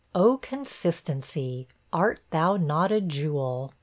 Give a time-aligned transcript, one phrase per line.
[0.15, 3.71] Oh consistency, art thou not a jewel?